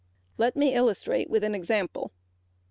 [0.39, 2.11] Let me illustrate with an example.